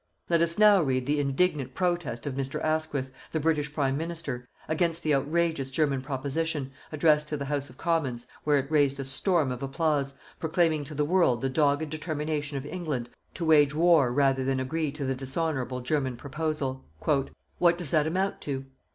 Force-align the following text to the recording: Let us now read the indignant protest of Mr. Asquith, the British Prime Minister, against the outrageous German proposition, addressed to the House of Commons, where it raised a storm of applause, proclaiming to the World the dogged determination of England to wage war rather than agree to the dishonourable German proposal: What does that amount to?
Let 0.29 0.41
us 0.41 0.57
now 0.57 0.81
read 0.81 1.05
the 1.05 1.19
indignant 1.19 1.75
protest 1.75 2.25
of 2.25 2.33
Mr. 2.33 2.59
Asquith, 2.63 3.11
the 3.31 3.39
British 3.39 3.71
Prime 3.71 3.97
Minister, 3.97 4.47
against 4.67 5.03
the 5.03 5.13
outrageous 5.13 5.69
German 5.69 6.01
proposition, 6.01 6.71
addressed 6.91 7.27
to 7.27 7.37
the 7.37 7.45
House 7.45 7.69
of 7.69 7.77
Commons, 7.77 8.25
where 8.43 8.57
it 8.57 8.71
raised 8.71 8.99
a 8.99 9.05
storm 9.05 9.51
of 9.51 9.61
applause, 9.61 10.15
proclaiming 10.39 10.83
to 10.85 10.95
the 10.95 11.05
World 11.05 11.41
the 11.41 11.49
dogged 11.49 11.91
determination 11.91 12.57
of 12.57 12.65
England 12.65 13.11
to 13.35 13.45
wage 13.45 13.75
war 13.75 14.11
rather 14.11 14.43
than 14.43 14.59
agree 14.59 14.91
to 14.91 15.05
the 15.05 15.13
dishonourable 15.13 15.81
German 15.81 16.17
proposal: 16.17 16.83
What 17.59 17.77
does 17.77 17.91
that 17.91 18.07
amount 18.07 18.41
to? 18.41 18.65